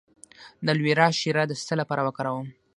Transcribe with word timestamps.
د 0.65 0.67
الوویرا 0.73 1.07
شیره 1.19 1.43
د 1.47 1.51
څه 1.67 1.73
لپاره 1.81 2.01
وکاروم؟ 2.03 2.47